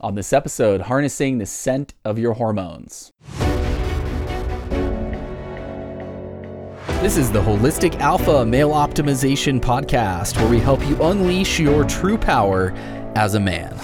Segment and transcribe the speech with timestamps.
[0.00, 3.12] on this episode Harnessing the Scent of Your Hormones.
[7.02, 12.16] This is the Holistic Alpha Male Optimization Podcast, where we help you unleash your true
[12.16, 12.72] power
[13.14, 13.76] as a man.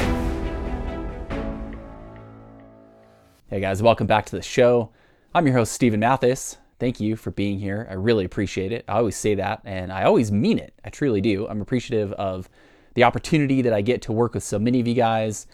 [3.49, 4.91] Hey guys, welcome back to the show.
[5.35, 6.57] I'm your host, Stephen Mathis.
[6.79, 7.87] Thank you for being here.
[7.91, 8.85] I really appreciate it.
[8.89, 10.75] I always say that, and I always mean it.
[10.85, 11.47] I truly do.
[11.47, 12.49] I'm appreciative of
[12.95, 15.47] the opportunity that I get to work with so many of you guys,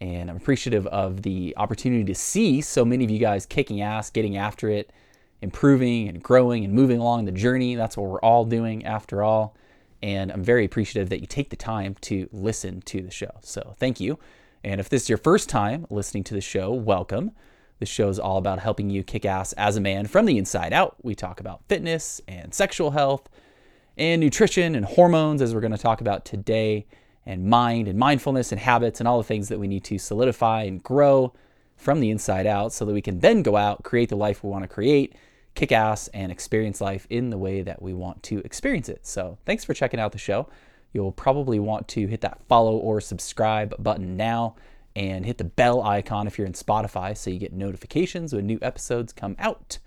[0.00, 4.10] and I'm appreciative of the opportunity to see so many of you guys kicking ass,
[4.10, 4.90] getting after it,
[5.40, 7.74] improving and growing and moving along the journey.
[7.74, 9.56] That's what we're all doing after all.
[10.02, 13.30] And I'm very appreciative that you take the time to listen to the show.
[13.42, 14.18] So thank you.
[14.62, 17.32] And if this is your first time listening to the show, welcome.
[17.80, 20.72] This show is all about helping you kick ass as a man from the inside
[20.72, 20.96] out.
[21.02, 23.28] We talk about fitness and sexual health
[23.96, 26.86] and nutrition and hormones, as we're going to talk about today,
[27.28, 30.62] and mind and mindfulness and habits and all the things that we need to solidify
[30.62, 31.30] and grow
[31.76, 34.48] from the inside out so that we can then go out, create the life we
[34.48, 35.14] want to create,
[35.54, 39.06] kick ass, and experience life in the way that we want to experience it.
[39.06, 40.48] So, thanks for checking out the show.
[40.94, 44.56] You'll probably want to hit that follow or subscribe button now
[44.96, 48.58] and hit the bell icon if you're in Spotify so you get notifications when new
[48.62, 49.78] episodes come out.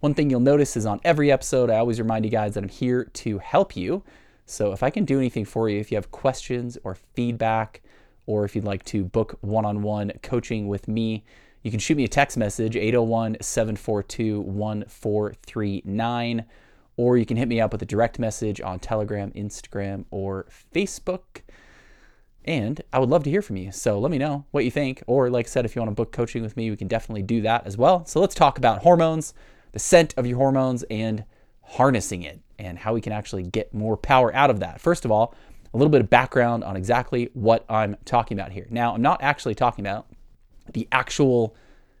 [0.00, 2.68] One thing you'll notice is on every episode, I always remind you guys that I'm
[2.68, 4.02] here to help you.
[4.50, 7.82] So if I can do anything for you, if you have questions or feedback,
[8.26, 11.24] or if you'd like to book one on one coaching with me,
[11.62, 16.44] you can shoot me a text message 801 742 1439,
[16.96, 21.42] or you can hit me up with a direct message on Telegram, Instagram, or Facebook.
[22.44, 23.72] And I would love to hear from you.
[23.72, 25.02] So let me know what you think.
[25.06, 27.22] Or, like I said, if you want to book coaching with me, we can definitely
[27.22, 28.06] do that as well.
[28.06, 29.34] So let's talk about hormones,
[29.72, 31.24] the scent of your hormones, and
[31.68, 34.80] harnessing it, and how we can actually get more power out of that.
[34.80, 35.34] First of all,
[35.74, 38.66] a little bit of background on exactly what I'm talking about here.
[38.70, 40.06] Now, I'm not actually talking about
[40.72, 41.54] the actual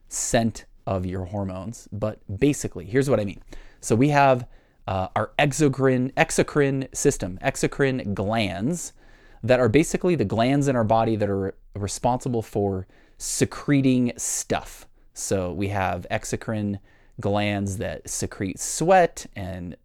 [0.08, 3.42] scent of your hormones, but basically, here's what I mean.
[3.80, 4.46] So we have
[4.86, 8.94] uh, our exocrine, exocrine system, exocrine glands
[9.42, 12.86] that are basically the glands in our body that are responsible for
[13.18, 14.88] secreting stuff.
[15.12, 16.78] So we have exocrine
[17.20, 19.76] glands that secrete sweat and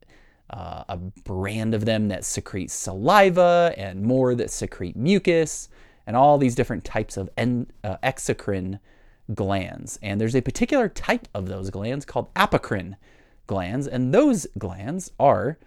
[0.50, 5.68] uh, a brand of them that secrete saliva and more that secrete mucus
[6.06, 8.80] and all these different types of en- uh, exocrine
[9.34, 9.98] glands.
[10.02, 12.98] And there's a particular type of those glands called apocrine
[13.48, 15.58] glands, and those glands are,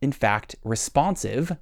[0.00, 1.56] in fact, responsive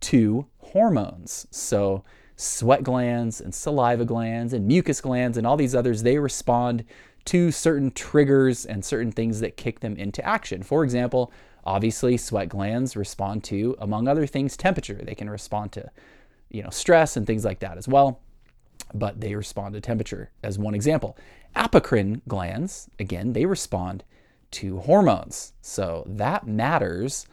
[0.00, 1.46] to hormones.
[1.50, 2.04] So,
[2.36, 6.84] sweat glands and saliva glands and mucus glands and all these others, they respond
[7.26, 10.62] to certain triggers and certain things that kick them into action.
[10.62, 11.32] For example,
[11.64, 15.00] obviously, sweat glands respond to, among other things, temperature.
[15.02, 15.90] They can respond to,
[16.50, 18.20] you know, stress and things like that as well,
[18.92, 21.16] but they respond to temperature as one example.
[21.56, 24.04] Apocrine glands, again, they respond
[24.52, 25.52] to hormones.
[25.62, 27.26] So that matters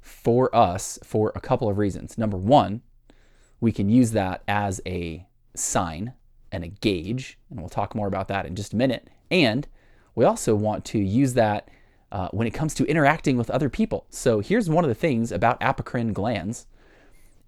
[0.00, 2.18] for us for a couple of reasons.
[2.18, 2.82] Number one,
[3.60, 6.14] we can use that as a sign
[6.52, 9.08] and a gauge, and we'll talk more about that in just a minute.
[9.34, 9.66] And
[10.14, 11.68] we also want to use that
[12.12, 14.06] uh, when it comes to interacting with other people.
[14.10, 16.66] So here's one of the things about apocrine glands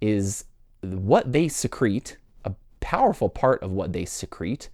[0.00, 0.44] is
[0.80, 4.68] what they secrete, a powerful part of what they secrete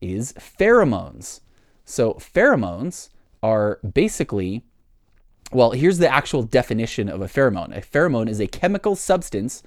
[0.00, 1.40] is pheromones.
[1.84, 3.10] So pheromones
[3.42, 4.64] are basically
[5.52, 7.76] well, here's the actual definition of a pheromone.
[7.76, 9.62] A pheromone is a chemical substance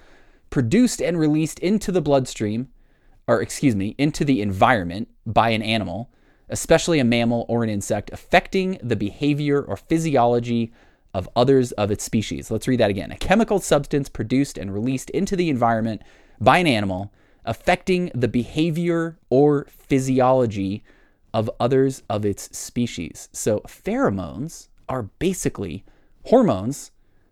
[0.50, 2.70] produced and released into the bloodstream,
[3.28, 6.12] or excuse me, into the environment by an animal,
[6.50, 10.72] especially a mammal or an insect, affecting the behavior or physiology
[11.14, 12.52] of others of its species.
[12.52, 13.12] Let's read that again.
[13.12, 16.02] A chemical substance produced and released into the environment
[16.40, 17.12] by an animal,
[17.46, 20.84] affecting the behavior or physiology
[21.34, 23.30] of others of its species.
[23.32, 25.84] So, pheromones are basically
[26.26, 26.92] hormones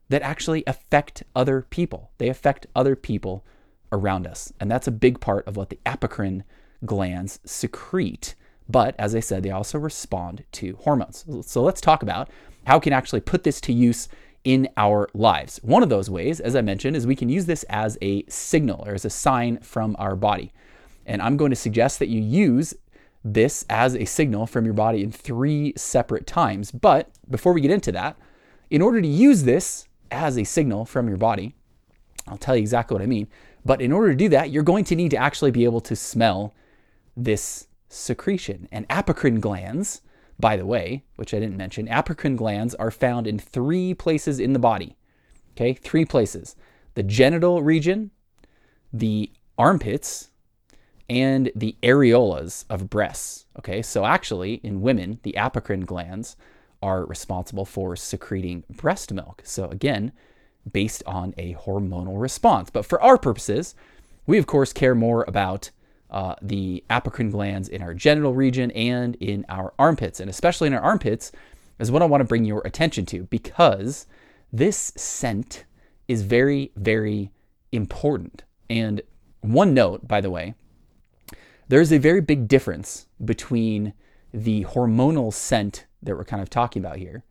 [0.09, 2.11] that actually affect other people.
[2.17, 3.43] They affect other people
[3.91, 4.51] around us.
[4.59, 6.43] And that's a big part of what the apocrine
[6.85, 8.35] glands secrete.
[8.67, 11.25] But as I said, they also respond to hormones.
[11.41, 12.29] So let's talk about
[12.65, 14.09] how we can actually put this to use
[14.44, 15.59] in our lives.
[15.63, 18.83] One of those ways, as I mentioned, is we can use this as a signal
[18.88, 20.51] or as a sign from our body.
[21.06, 22.73] And I'm going to suggest that you use
[23.23, 26.71] this as a signal from your body in three separate times.
[26.71, 28.18] But before we get into that,
[28.69, 31.56] in order to use this as a signal from your body,
[32.27, 33.27] I'll tell you exactly what I mean.
[33.63, 35.95] But in order to do that, you're going to need to actually be able to
[35.95, 36.53] smell
[37.18, 38.67] this secretion.
[38.71, 40.01] And apocrine glands,
[40.39, 44.53] by the way, which I didn't mention, apocrine glands are found in three places in
[44.53, 44.95] the body.
[45.51, 46.55] Okay, three places
[46.95, 48.11] the genital region,
[48.91, 50.29] the armpits,
[51.09, 53.45] and the areolas of breasts.
[53.59, 56.35] Okay, so actually, in women, the apocrine glands
[56.81, 59.41] are responsible for secreting breast milk.
[59.45, 60.11] So, again,
[60.71, 62.69] based on a hormonal response.
[62.69, 63.75] But for our purposes,
[64.25, 65.69] we of course care more about
[66.12, 70.74] uh, the apocrine glands in our genital region and in our armpits, and especially in
[70.74, 71.31] our armpits,
[71.80, 74.07] is what I want to bring your attention to because
[74.54, 75.66] this scent
[76.07, 77.31] is very, very
[77.72, 78.44] important.
[78.69, 79.02] And
[79.42, 80.56] one note, by the way,
[81.68, 83.94] there's a very big difference between
[84.34, 87.24] the hormonal scent that we're kind of talking about here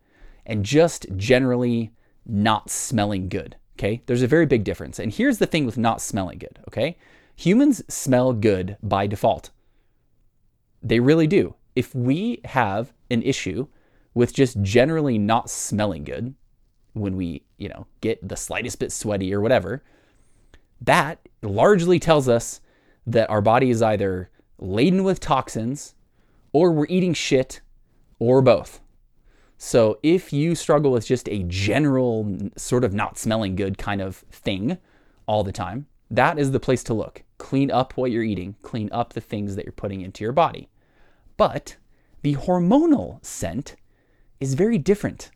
[0.45, 1.91] and just generally
[2.25, 3.55] not smelling good.
[3.77, 4.01] Okay.
[4.05, 4.99] There's a very big difference.
[4.99, 6.59] And here's the thing with not smelling good.
[6.67, 6.97] Okay.
[7.35, 9.51] Humans smell good by default.
[10.81, 11.55] They really do.
[11.75, 13.67] If we have an issue
[14.13, 16.33] with just generally not smelling good
[16.93, 19.83] when we, you know, get the slightest bit sweaty or whatever,
[20.79, 22.61] that largely tells us
[23.05, 25.95] that our body is either laden with toxins
[26.53, 27.59] or we're eating shit
[28.17, 28.79] or both.
[29.57, 34.17] So if you struggle with just a general sort of not smelling good kind of
[34.31, 34.77] thing
[35.27, 37.24] all the time, that is the place to look.
[37.37, 40.69] Clean up what you're eating, clean up the things that you're putting into your body.
[41.37, 41.77] But
[42.21, 43.75] the hormonal scent
[44.39, 45.31] is very different.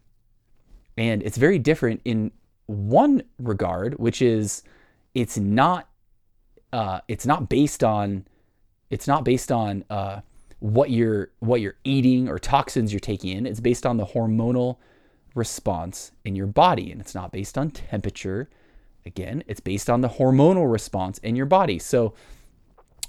[0.97, 2.31] And it's very different in
[2.67, 4.63] one regard, which is
[5.13, 5.89] it's not
[6.71, 8.25] uh, it's not based on
[8.89, 10.21] it's not based on uh,
[10.59, 13.45] what you're what you're eating or toxins you're taking in.
[13.45, 14.77] It's based on the hormonal
[15.35, 18.49] response in your body, and it's not based on temperature.
[19.05, 21.79] Again, it's based on the hormonal response in your body.
[21.79, 22.13] So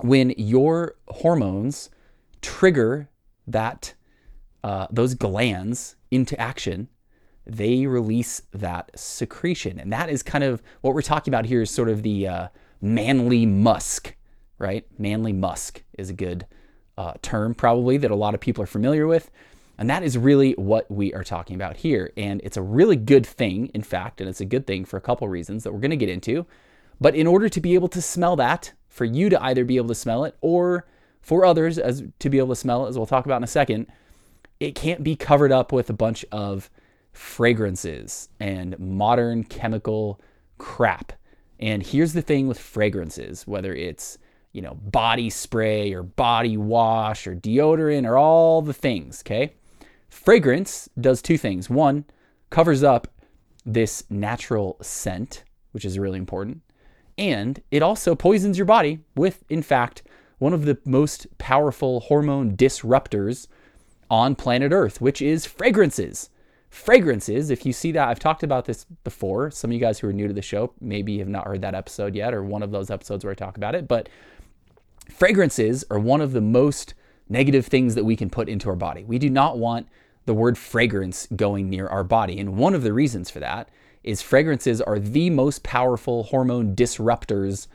[0.00, 1.90] when your hormones
[2.42, 3.08] trigger
[3.46, 3.94] that
[4.62, 6.88] uh, those glands into action,
[7.46, 11.62] they release that secretion, and that is kind of what we're talking about here.
[11.62, 12.48] Is sort of the uh,
[12.80, 14.14] manly musk,
[14.58, 14.86] right?
[14.98, 16.46] Manly musk is a good
[16.96, 19.30] uh, term, probably, that a lot of people are familiar with.
[19.80, 22.12] And that is really what we are talking about here.
[22.14, 25.00] And it's a really good thing, in fact, and it's a good thing for a
[25.00, 26.46] couple reasons that we're going to get into.
[27.00, 29.88] But in order to be able to smell that, for you to either be able
[29.88, 30.86] to smell it or
[31.22, 33.48] for others as to be able to smell it, as we'll talk about in a
[33.48, 33.86] second,
[34.58, 36.68] it can't be covered up with a bunch of
[37.12, 40.20] fragrances and modern chemical
[40.58, 41.14] crap.
[41.58, 44.18] And here's the thing with fragrances, whether it's
[44.52, 49.54] you know, body spray or body wash or deodorant or all the things, okay?
[50.10, 51.70] Fragrance does two things.
[51.70, 52.04] One,
[52.50, 53.08] covers up
[53.64, 56.60] this natural scent, which is really important,
[57.16, 60.02] and it also poisons your body with, in fact,
[60.38, 63.46] one of the most powerful hormone disruptors
[64.10, 66.30] on planet Earth, which is fragrances.
[66.70, 69.50] Fragrances, if you see that, I've talked about this before.
[69.50, 71.74] Some of you guys who are new to the show maybe have not heard that
[71.74, 74.08] episode yet, or one of those episodes where I talk about it, but
[75.10, 76.94] Fragrances are one of the most
[77.30, 79.04] negative things that we can put into our body.
[79.04, 79.88] We do not want
[80.26, 82.38] the word fragrance going near our body.
[82.38, 83.68] And one of the reasons for that
[84.02, 87.68] is fragrances are the most powerful hormone disruptors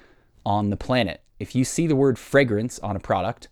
[0.46, 1.22] on the planet.
[1.40, 3.48] If you see the word fragrance on a product,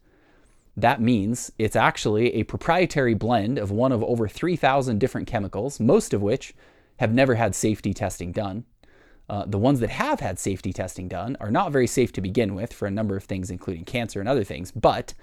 [0.76, 6.14] that means it's actually a proprietary blend of one of over 3,000 different chemicals, most
[6.14, 6.54] of which
[6.98, 8.66] have never had safety testing done.
[9.30, 12.56] Uh, the ones that have had safety testing done are not very safe to begin
[12.56, 14.72] with for a number of things, including cancer and other things.
[14.72, 15.14] But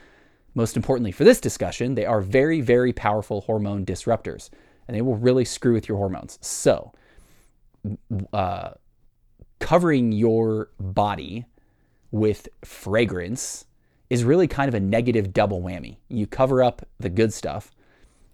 [0.55, 4.51] most importantly for this discussion, they are very, very powerful hormone disruptors
[4.89, 6.39] and they will really screw with your hormones.
[6.41, 6.93] So,
[8.33, 8.71] uh,
[9.61, 11.47] covering your body
[12.11, 13.67] with fragrance
[14.09, 15.99] is really kind of a negative double whammy.
[16.09, 17.71] You cover up the good stuff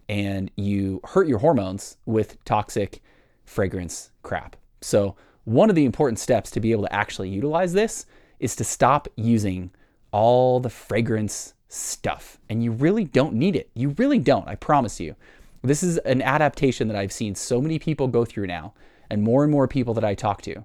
[0.08, 3.02] and you hurt your hormones with toxic
[3.44, 4.56] fragrance crap.
[4.80, 8.06] So, one of the important steps to be able to actually utilize this
[8.40, 9.70] is to stop using
[10.10, 12.38] all the fragrance stuff.
[12.48, 13.70] And you really don't need it.
[13.74, 15.16] You really don't, I promise you.
[15.62, 18.74] This is an adaptation that I've seen so many people go through now,
[19.10, 20.64] and more and more people that I talk to.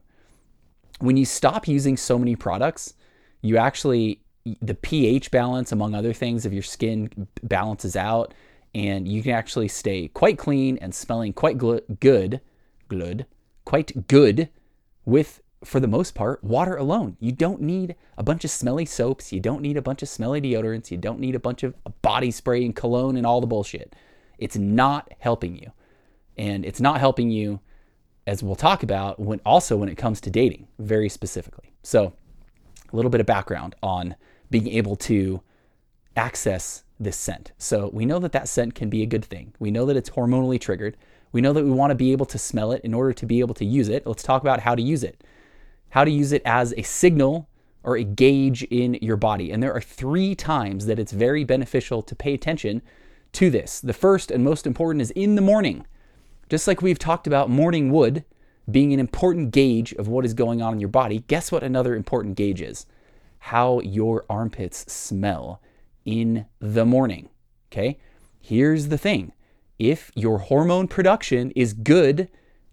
[1.00, 2.94] When you stop using so many products,
[3.42, 4.22] you actually,
[4.62, 8.34] the pH balance, among other things, of your skin balances out,
[8.76, 12.42] and you can actually stay quite clean and smelling quite gl- good,
[12.88, 13.26] good,
[13.66, 14.50] quite good
[15.06, 17.18] with, for the most part, water alone.
[17.20, 19.32] You don't need a bunch of smelly soaps.
[19.32, 20.90] You don't need a bunch of smelly deodorants.
[20.90, 23.96] You don't need a bunch of body spray and cologne and all the bullshit.
[24.40, 25.72] It's not helping you.
[26.38, 27.60] And it's not helping you,
[28.26, 31.74] as we'll talk about, when also when it comes to dating, very specifically.
[31.84, 32.14] So,
[32.92, 34.16] a little bit of background on
[34.50, 35.42] being able to
[36.16, 37.52] access this scent.
[37.58, 39.54] So, we know that that scent can be a good thing.
[39.60, 40.98] We know that it's hormonally triggered.
[41.32, 43.40] We know that we want to be able to smell it in order to be
[43.42, 44.08] able to use it.
[44.08, 45.24] Let's talk about how to use it.
[45.92, 47.48] How to use it as a signal
[47.84, 49.52] or a gauge in your body.
[49.52, 52.82] And there are three times that it's very beneficial to pay attention
[53.34, 53.80] to this.
[53.80, 55.86] The first and most important is in the morning.
[56.50, 58.26] Just like we've talked about morning wood
[58.70, 61.96] being an important gauge of what is going on in your body, guess what another
[61.96, 62.86] important gauge is?
[63.40, 65.62] How your armpits smell
[66.06, 67.30] in the morning.
[67.72, 67.98] Okay?
[68.40, 69.34] Here's the thing
[69.80, 72.30] if your hormone production is good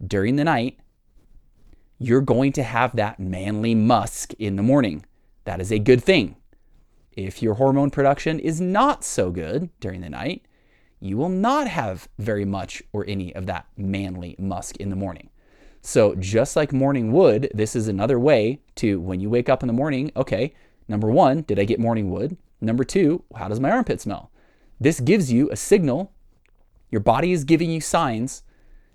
[0.07, 0.79] during the night,
[1.99, 5.05] you're going to have that manly musk in the morning.
[5.45, 6.37] That is a good thing.
[7.12, 10.47] If your hormone production is not so good during the night,
[11.00, 15.31] you will not have very much or any of that manly musk in the morning.
[15.81, 19.69] So, just like morning wood, this is another way to, when you wake up in
[19.69, 20.55] the morning, okay,
[20.88, 22.37] number one, did I get morning wood?
[22.61, 24.31] Number two, how does my armpit smell?
[24.81, 26.12] This gives you a signal.
[26.90, 28.43] Your body is giving you signs,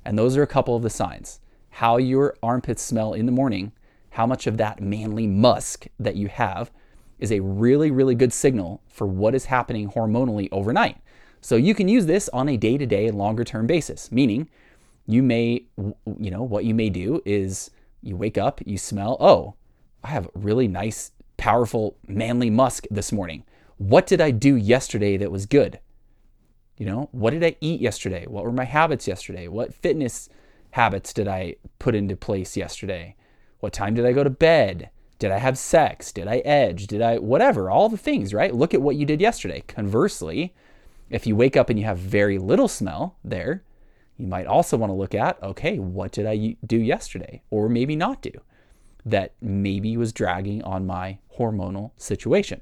[0.04, 1.40] and those are a couple of the signs.
[1.78, 3.72] How your armpits smell in the morning,
[4.12, 6.70] how much of that manly musk that you have
[7.18, 10.98] is a really, really good signal for what is happening hormonally overnight.
[11.42, 14.50] So you can use this on a day to day, longer term basis, meaning
[15.08, 15.66] you may,
[16.20, 17.72] you know, what you may do is
[18.04, 19.56] you wake up, you smell, oh,
[20.04, 23.46] I have really nice, powerful, manly musk this morning.
[23.78, 25.80] What did I do yesterday that was good?
[26.78, 28.28] You know, what did I eat yesterday?
[28.28, 29.48] What were my habits yesterday?
[29.48, 30.30] What fitness
[30.74, 33.16] habits did I put into place yesterday?
[33.60, 34.90] What time did I go to bed?
[35.20, 36.12] Did I have sex?
[36.12, 36.88] Did I edge?
[36.88, 38.54] Did I, whatever, all the things, right?
[38.54, 39.64] Look at what you did yesterday.
[39.68, 40.54] Conversely,
[41.12, 43.64] if you wake up and you have very little smell there,
[44.18, 47.96] you might also want to look at okay, what did I do yesterday or maybe
[47.96, 48.32] not do
[49.06, 52.62] that maybe was dragging on my hormonal situation.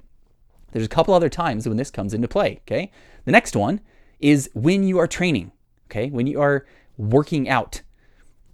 [0.74, 2.92] There's a couple other times when this comes into play, okay?
[3.24, 3.80] The next one
[4.20, 5.52] is when you are training,
[5.88, 6.10] okay?
[6.10, 6.66] When you are
[6.98, 7.82] working out.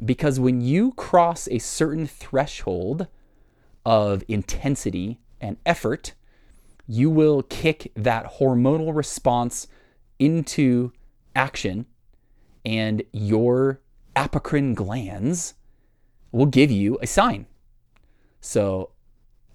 [0.04, 3.08] Because when you cross a certain threshold
[3.86, 6.14] of intensity and effort,
[6.88, 9.68] you will kick that hormonal response
[10.20, 10.92] into
[11.36, 11.86] action
[12.66, 13.82] and your
[14.16, 15.54] apocrine glands
[16.32, 17.46] will give you a sign.
[18.42, 18.92] So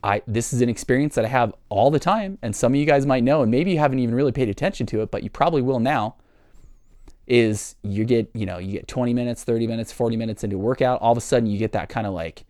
[0.03, 2.87] I this is an experience that I have all the time and some of you
[2.87, 5.31] guys might know and maybe you haven't even really paid attention to it but you
[5.31, 6.17] probably will now
[7.27, 10.59] is you get, you know, you get 20 minutes, 30 minutes, 40 minutes into a
[10.59, 12.45] workout, all of a sudden you get that kind of like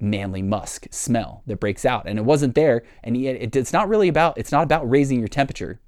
[0.00, 4.08] manly musk smell that breaks out and it wasn't there and it, it's not really
[4.08, 5.80] about it's not about raising your temperature.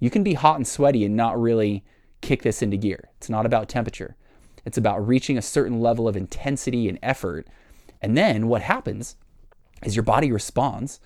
[0.00, 1.84] You can be hot and sweaty and not really
[2.20, 3.10] kick this into gear.
[3.18, 4.16] It's not about temperature,
[4.64, 7.46] it's about reaching a certain level of intensity and effort.
[8.00, 9.16] And then what happens
[9.84, 11.00] is your body responds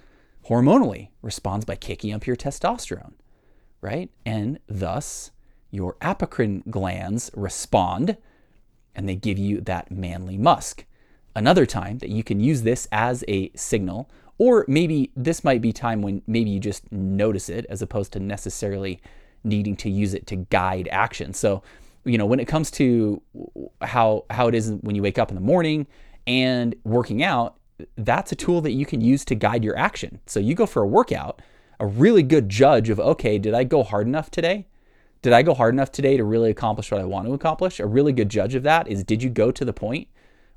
[0.49, 3.15] hormonally, responds by kicking up your testosterone,
[3.81, 4.11] right?
[4.25, 5.31] And thus,
[5.71, 8.17] your apocrine glands respond
[8.95, 10.85] and they give you that manly musk.
[11.35, 14.09] Another time that you can use this as a signal,
[14.39, 18.21] or maybe this might be time when maybe you just notice it as opposed to
[18.21, 19.01] necessarily
[19.45, 21.35] needing to use it to guide action.
[21.35, 21.63] So,
[22.05, 23.21] you know, when it comes to
[23.83, 25.87] how how it is when you wake up in the morning
[26.27, 27.57] and working out,
[27.97, 30.21] that's a tool that you can use to guide your action.
[30.27, 31.43] So you go for a workout,
[31.79, 34.67] a really good judge of okay, did I go hard enough today?
[35.27, 37.81] Did I go hard enough today to really accomplish what I want to accomplish?
[37.81, 40.07] A really good judge of that is did you go to the point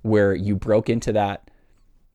[0.04, 1.50] where you broke into that,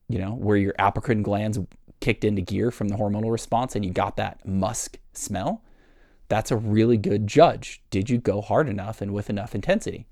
[0.07, 1.59] you know, where your apocrine glands
[1.99, 5.65] kicked into gear from the hormonal response and you got that musk smell?
[6.29, 7.81] that's a really good judge.
[7.89, 10.07] Did you go hard enough and with enough intensity?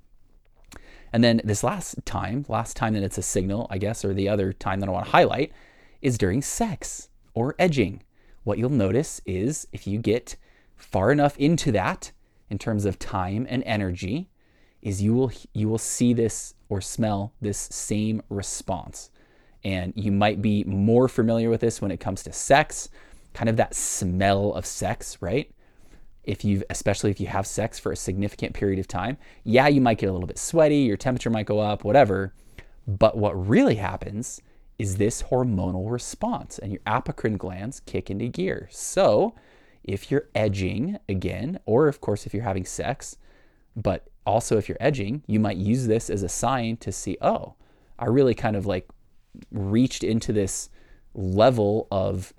[1.13, 4.27] And then this last time, last time that it's a signal, I guess, or the
[4.27, 5.53] other time that I want to highlight
[6.01, 8.03] is during sex or edging.
[8.43, 10.35] What you'll notice is if you get
[10.75, 12.11] far enough into that
[12.53, 14.29] in terms of time and energy,
[14.83, 19.09] is you will you will see this or smell this same response.
[19.63, 22.89] And you might be more familiar with this when it comes to sex,
[23.33, 25.51] kind of that smell of sex, right?
[26.23, 29.81] if you've especially if you have sex for a significant period of time yeah you
[29.81, 32.33] might get a little bit sweaty your temperature might go up whatever
[32.87, 34.41] but what really happens
[34.79, 39.35] is this hormonal response and your apocrine glands kick into gear so
[39.83, 43.17] if you're edging again or of course if you're having sex
[43.75, 47.53] but also if you're edging you might use this as a sign to see oh
[47.99, 48.87] i really kind of like
[49.51, 50.69] reached into this
[51.13, 52.33] level of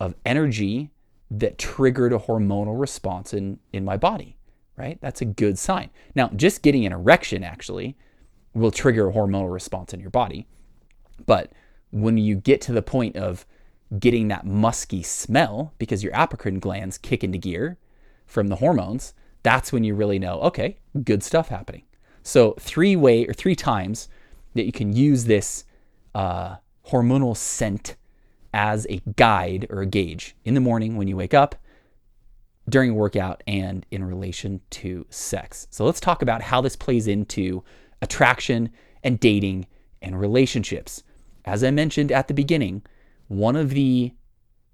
[0.00, 0.90] of energy
[1.30, 4.36] that triggered a hormonal response in, in my body,
[4.76, 4.98] right?
[5.00, 5.90] That's a good sign.
[6.14, 7.96] Now, just getting an erection actually
[8.54, 10.46] will trigger a hormonal response in your body.
[11.26, 11.52] But
[11.90, 13.46] when you get to the point of
[13.98, 17.78] getting that musky smell because your apocrine glands kick into gear
[18.26, 21.82] from the hormones, that's when you really know, okay, good stuff happening.
[22.22, 24.08] So, three way or three times
[24.54, 25.64] that you can use this
[26.14, 26.56] uh,
[26.88, 27.96] hormonal scent
[28.52, 31.54] as a guide or a gauge in the morning when you wake up,
[32.68, 35.66] during workout, and in relation to sex.
[35.70, 37.62] So let's talk about how this plays into
[38.02, 38.70] attraction
[39.02, 39.66] and dating
[40.02, 41.02] and relationships.
[41.44, 42.82] As I mentioned at the beginning,
[43.28, 44.12] one of the,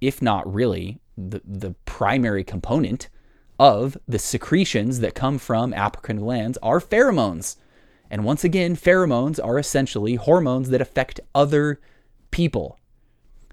[0.00, 3.08] if not really, the, the primary component
[3.58, 7.56] of the secretions that come from apocrine glands are pheromones.
[8.11, 11.80] And once again, pheromones are essentially hormones that affect other
[12.30, 12.78] people.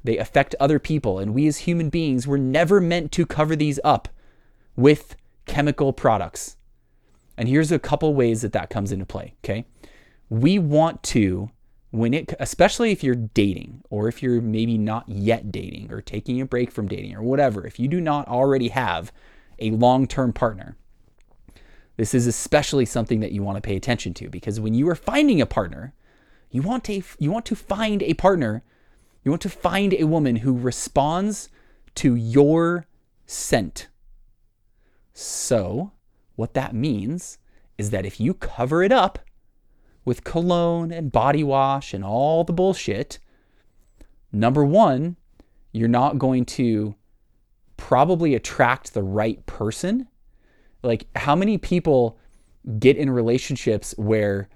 [0.03, 3.79] They affect other people, and we as human beings were never meant to cover these
[3.83, 4.07] up
[4.75, 5.15] with
[5.45, 6.57] chemical products.
[7.37, 9.65] And here's a couple ways that that comes into play, okay?
[10.29, 11.51] We want to
[11.91, 16.39] when it especially if you're dating or if you're maybe not yet dating or taking
[16.41, 19.11] a break from dating or whatever, if you do not already have
[19.59, 20.77] a long-term partner,
[21.97, 24.95] this is especially something that you want to pay attention to because when you are
[24.95, 25.93] finding a partner,
[26.49, 28.63] you want to you want to find a partner,
[29.23, 31.49] you want to find a woman who responds
[31.95, 32.87] to your
[33.25, 33.89] scent.
[35.13, 35.91] So,
[36.35, 37.37] what that means
[37.77, 39.19] is that if you cover it up
[40.05, 43.19] with cologne and body wash and all the bullshit,
[44.31, 45.17] number one,
[45.71, 46.95] you're not going to
[47.77, 50.07] probably attract the right person.
[50.83, 52.17] Like, how many people
[52.79, 54.49] get in relationships where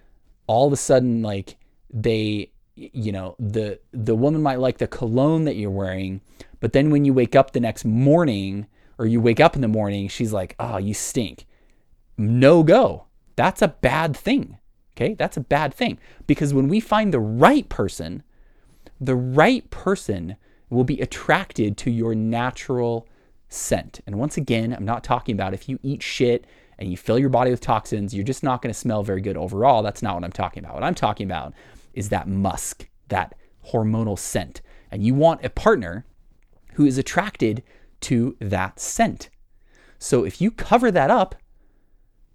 [0.48, 1.58] all of a sudden, like,
[1.92, 6.22] they, you know, the the woman might like the cologne that you're wearing,
[6.60, 9.68] but then when you wake up the next morning, or you wake up in the
[9.68, 11.46] morning, she's like, oh, you stink.
[12.18, 13.06] No go.
[13.36, 14.58] That's a bad thing.
[14.98, 18.24] Okay, that's a bad thing because when we find the right person,
[19.00, 20.38] the right person
[20.70, 23.08] will be attracted to your natural
[23.50, 24.00] scent.
[24.08, 26.46] And once again, I'm not talking about if you eat shit
[26.80, 29.38] and you fill your body with toxins, you're just not going to smell very good
[29.38, 29.84] overall.
[29.84, 30.76] That's not what I'm talking about.
[30.76, 31.54] What I'm talking about
[31.94, 33.36] is that musk, that
[33.72, 34.62] hormonal scent.
[34.92, 36.06] And you want a partner
[36.74, 37.64] who is attracted
[38.02, 39.30] to that scent.
[40.00, 41.36] So if you cover that up,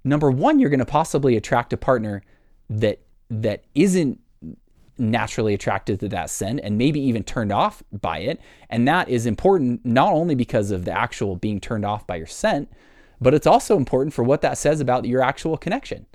[0.05, 2.23] number one, you're going to possibly attract a partner
[2.71, 4.19] that that isn't
[4.97, 8.41] naturally attracted to that scent and maybe even turned off by it.
[8.69, 12.27] And that is important not only because of the actual being turned off by your
[12.27, 12.71] scent,
[13.21, 16.07] but it's also important for what that says about your actual connection.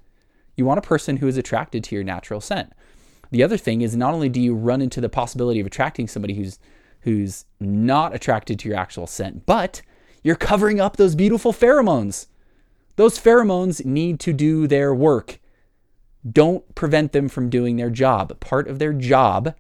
[0.56, 2.74] You want a person who is attracted to your natural scent.
[3.32, 6.36] The other thing is not only do you run into the possibility of attracting somebody
[6.36, 6.60] who's
[7.02, 9.84] who's not attracted to your actual scent, but
[10.24, 12.26] you're covering up those beautiful pheromones.
[12.96, 15.40] Those pheromones need to do their work.
[16.30, 18.40] Don't prevent them from doing their job.
[18.40, 19.56] Part of their job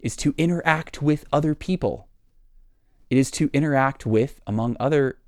[0.00, 2.08] is to interact with other people.
[3.10, 5.18] It is to interact with, among other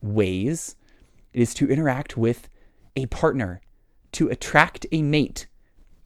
[0.00, 0.76] ways,
[1.32, 2.48] it is to interact with
[2.96, 3.60] a partner,
[4.12, 5.46] to attract a mate,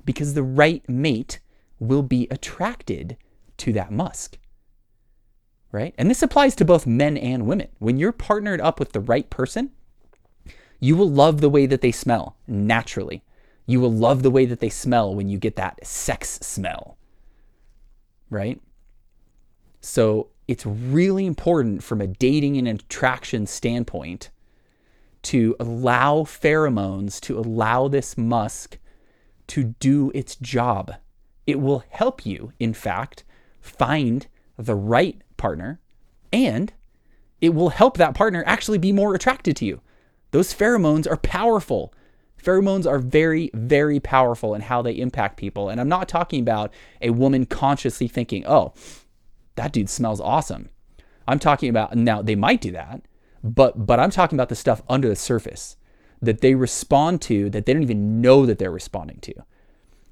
[0.05, 1.39] because the right mate
[1.79, 3.17] will be attracted
[3.59, 4.39] to that musk
[5.73, 5.95] right?
[5.99, 7.69] And this applies to both men and women.
[7.79, 9.71] When you're partnered up with the right person,
[10.81, 13.23] you will love the way that they smell naturally.
[13.71, 16.99] You will love the way that they smell when you get that sex smell,
[18.29, 18.61] right?
[19.81, 24.31] So it's really important from a dating and attraction standpoint
[25.23, 28.77] to allow pheromones, to allow this musk
[29.47, 30.95] to do its job.
[31.47, 33.23] It will help you, in fact,
[33.61, 35.79] find the right partner
[36.33, 36.73] and
[37.41, 39.81] it will help that partner actually be more attracted to you.
[40.33, 41.95] Those pheromones are powerful.
[42.43, 45.69] Pheromones are very, very powerful in how they impact people.
[45.69, 48.73] And I'm not talking about a woman consciously thinking, oh,
[49.57, 50.71] that dude smells awesome.
[51.29, 53.03] I'm talking about now they might do that,
[53.45, 55.77] but but I'm talking about the stuff under the surface
[56.23, 59.35] that they respond to that they don't even know that they're responding to.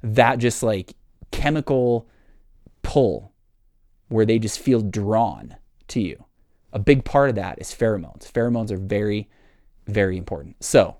[0.02, 0.94] That just like
[1.30, 2.08] chemical
[2.82, 3.32] pull
[4.08, 5.56] where they just feel drawn
[5.88, 6.24] to you.
[6.72, 8.30] A big part of that is pheromones.
[8.30, 9.28] Pheromones are very,
[9.86, 10.62] very important.
[10.62, 10.96] So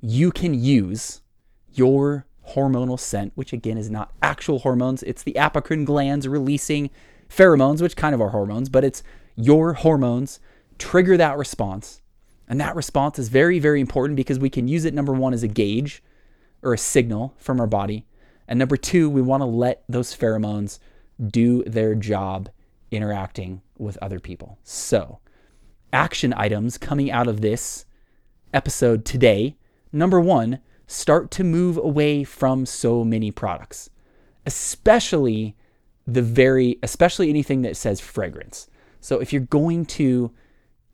[0.00, 1.20] you can use
[1.72, 6.90] your hormonal scent, which again is not actual hormones, it's the apocrine glands releasing
[7.28, 9.02] pheromones, which kind of are hormones, but it's
[9.36, 10.40] your hormones
[10.78, 12.00] trigger that response.
[12.48, 15.44] And that response is very, very important because we can use it, number one, as
[15.44, 16.02] a gauge
[16.62, 18.06] or a signal from our body.
[18.48, 20.80] And number two, we want to let those pheromones
[21.24, 22.48] do their job
[22.90, 24.58] interacting with other people.
[24.64, 25.20] So,
[25.92, 27.84] action items coming out of this
[28.52, 29.56] episode today.
[29.92, 33.90] Number one, start to move away from so many products,
[34.46, 35.56] especially
[36.06, 38.68] the very, especially anything that says fragrance.
[39.00, 40.32] So if you're going to,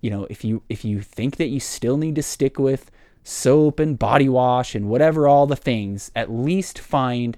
[0.01, 2.91] you know, if you if you think that you still need to stick with
[3.25, 7.37] soap and body wash and whatever all the things, at least find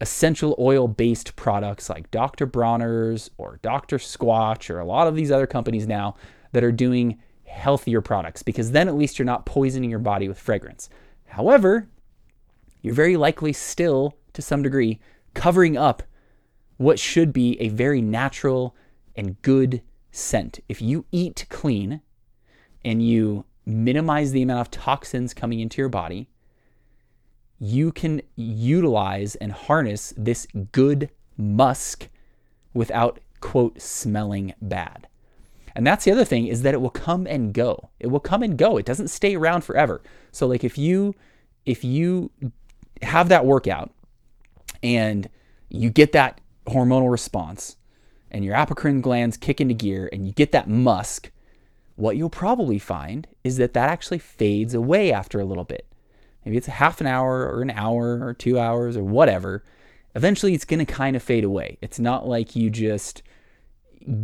[0.00, 2.46] essential oil based products like Dr.
[2.46, 3.98] Bronner's or Dr.
[3.98, 6.14] Squatch or a lot of these other companies now
[6.52, 10.38] that are doing healthier products because then at least you're not poisoning your body with
[10.38, 10.88] fragrance.
[11.26, 11.88] However,
[12.82, 15.00] you're very likely still, to some degree,
[15.34, 16.02] covering up
[16.76, 18.76] what should be a very natural
[19.16, 19.82] and good
[20.12, 20.60] scent.
[20.68, 22.00] If you eat clean
[22.84, 26.30] and you minimize the amount of toxins coming into your body,
[27.58, 32.08] you can utilize and harness this good musk
[32.72, 35.07] without, quote, smelling bad.
[35.78, 37.90] And that's the other thing is that it will come and go.
[38.00, 38.78] It will come and go.
[38.78, 40.02] It doesn't stay around forever.
[40.32, 41.14] So like if you
[41.66, 42.32] if you
[43.02, 43.92] have that workout
[44.82, 45.30] and
[45.68, 47.76] you get that hormonal response
[48.28, 51.30] and your apocrine glands kick into gear and you get that musk,
[51.94, 55.86] what you'll probably find is that that actually fades away after a little bit.
[56.44, 59.62] Maybe it's a half an hour or an hour or two hours or whatever.
[60.16, 61.78] Eventually, it's going to kind of fade away.
[61.80, 63.22] It's not like you just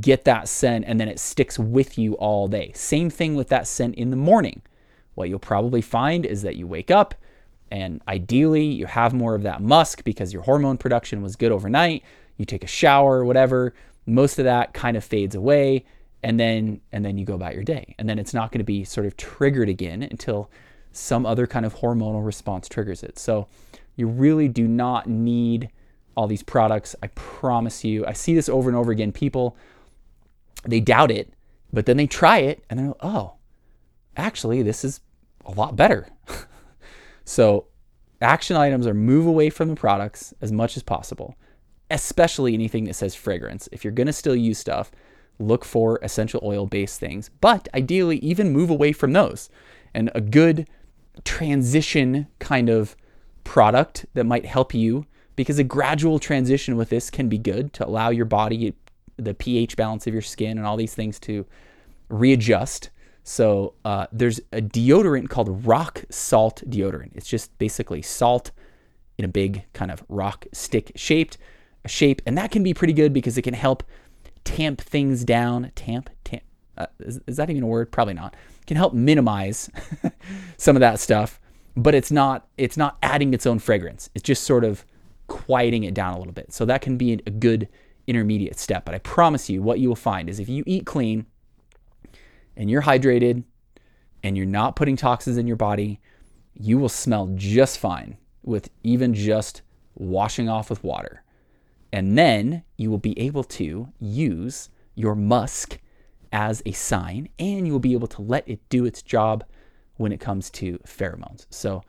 [0.00, 2.72] get that scent and then it sticks with you all day.
[2.74, 4.62] Same thing with that scent in the morning.
[5.14, 7.14] What you'll probably find is that you wake up
[7.70, 12.02] and ideally you have more of that musk because your hormone production was good overnight.
[12.37, 13.74] You take a shower whatever,
[14.06, 15.84] most of that kind of fades away
[16.22, 17.94] and then and then you go about your day.
[17.98, 20.50] And then it's not going to be sort of triggered again until
[20.92, 23.18] some other kind of hormonal response triggers it.
[23.18, 23.48] So
[23.96, 25.70] you really do not need
[26.16, 26.94] all these products.
[27.03, 28.07] I promise you.
[28.07, 29.12] I see this over and over again.
[29.12, 29.57] People
[30.66, 31.33] they doubt it,
[31.72, 33.35] but then they try it and they're like, "Oh,
[34.16, 35.00] actually this is
[35.44, 36.09] a lot better."
[37.24, 37.66] so
[38.20, 41.37] action items are move away from the products as much as possible,
[41.90, 43.68] especially anything that says fragrance.
[43.72, 44.90] If you're going to still use stuff,
[45.38, 49.50] look for essential oil based things, but ideally even move away from those.
[49.92, 50.68] And a good
[51.24, 52.96] transition kind of
[53.44, 57.87] product that might help you because a gradual transition with this can be good to
[57.87, 58.75] allow your body
[59.16, 61.47] the pH balance of your skin and all these things to
[62.09, 62.90] readjust.
[63.23, 67.12] So uh, there's a deodorant called rock salt deodorant.
[67.14, 68.51] It's just basically salt
[69.16, 71.38] in a big kind of rock stick shaped
[71.87, 73.83] shape, and that can be pretty good because it can help
[74.42, 75.70] tamp things down.
[75.75, 76.42] Tamp, tamp.
[76.77, 77.92] Uh, is, is that even a word?
[77.92, 78.35] Probably not
[78.66, 79.70] can help minimize
[80.57, 81.40] some of that stuff,
[81.77, 84.11] but it's not it's not adding its own fragrance.
[84.14, 84.85] It's just sort of
[85.35, 86.53] quieting it down a little bit.
[86.53, 87.68] So that can be a good
[88.07, 88.85] intermediate step.
[88.85, 91.27] But I promise you, what you will find is if you eat clean
[92.57, 93.42] and you're hydrated
[94.23, 96.01] and you're not putting toxins in your body,
[96.55, 99.62] you will smell just fine with even just
[99.97, 101.25] washing off with water.
[101.92, 105.81] And then you will be able to use your musk
[106.33, 109.44] as a sign, and you will be able to let it do its job
[109.97, 111.47] when it comes to pheromones.
[111.51, 111.83] So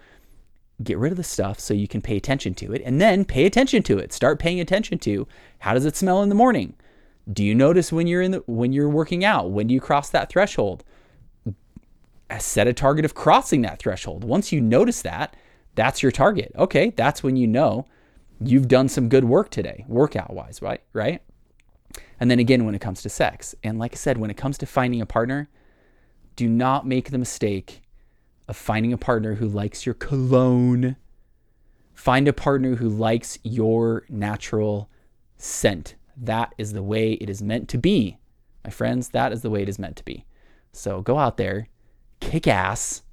[0.83, 3.45] get rid of the stuff so you can pay attention to it, and then pay
[3.45, 4.11] attention to it.
[4.11, 5.27] Start paying attention to
[5.59, 6.75] how does it smell in the morning?
[7.31, 9.51] Do you notice when you're in the when you're working out?
[9.51, 10.83] When do you cross that threshold?
[12.39, 14.23] Set a target of crossing that threshold.
[14.23, 15.35] Once you notice that,
[15.75, 16.51] that's your target.
[16.57, 17.85] Okay, that's when you know
[18.41, 20.81] you've done some good work today, workout wise, right?
[20.93, 21.21] Right?
[22.19, 23.55] And then again, when it comes to sex.
[23.63, 25.49] And like I said, when it comes to finding a partner,
[26.35, 27.81] do not make the mistake
[28.47, 30.95] of finding a partner who likes your cologne.
[31.93, 34.89] Find a partner who likes your natural
[35.37, 35.95] scent.
[36.17, 38.17] That is the way it is meant to be.
[38.63, 40.25] My friends, that is the way it is meant to be.
[40.71, 41.69] So go out there,
[42.19, 43.03] kick ass,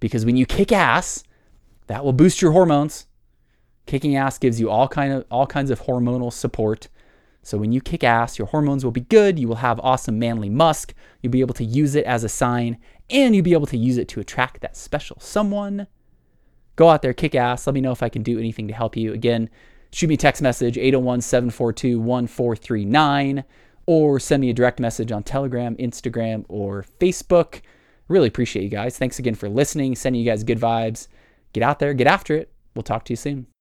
[0.00, 1.24] because when you kick ass,
[1.86, 3.06] that will boost your hormones.
[3.86, 6.88] Kicking ass gives you all kind of all kinds of hormonal support
[7.48, 10.50] so when you kick ass, your hormones will be good, you will have awesome manly
[10.50, 12.76] musk, you'll be able to use it as a sign,
[13.10, 15.86] and you'll be able to use it to attract that special someone.
[16.76, 17.66] Go out there, kick ass.
[17.66, 19.12] Let me know if I can do anything to help you.
[19.12, 19.50] Again,
[19.92, 23.44] shoot me a text message 801 742 1439
[23.86, 27.62] or send me a direct message on Telegram, Instagram, or Facebook.
[28.06, 28.98] Really appreciate you guys.
[28.98, 31.08] Thanks again for listening, sending you guys good vibes.
[31.54, 32.52] Get out there, get after it.
[32.74, 33.57] We'll talk to you soon.